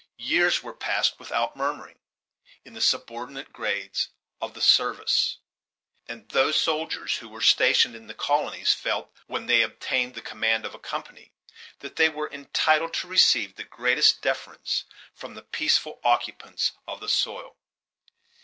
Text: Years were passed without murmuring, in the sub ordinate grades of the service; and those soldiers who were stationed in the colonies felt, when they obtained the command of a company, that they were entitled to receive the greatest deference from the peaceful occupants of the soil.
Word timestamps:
Years 0.17 0.63
were 0.63 0.73
passed 0.73 1.19
without 1.19 1.55
murmuring, 1.55 1.99
in 2.65 2.73
the 2.73 2.81
sub 2.81 3.11
ordinate 3.11 3.53
grades 3.53 4.09
of 4.41 4.55
the 4.55 4.59
service; 4.59 5.37
and 6.07 6.27
those 6.29 6.59
soldiers 6.59 7.17
who 7.17 7.29
were 7.29 7.39
stationed 7.39 7.95
in 7.95 8.07
the 8.07 8.15
colonies 8.15 8.73
felt, 8.73 9.11
when 9.27 9.45
they 9.45 9.61
obtained 9.61 10.15
the 10.15 10.21
command 10.23 10.65
of 10.65 10.73
a 10.73 10.79
company, 10.79 11.33
that 11.81 11.97
they 11.97 12.09
were 12.09 12.31
entitled 12.33 12.95
to 12.95 13.07
receive 13.07 13.53
the 13.57 13.63
greatest 13.63 14.23
deference 14.23 14.85
from 15.13 15.35
the 15.35 15.43
peaceful 15.43 15.99
occupants 16.03 16.71
of 16.87 16.99
the 16.99 17.07
soil. 17.07 17.55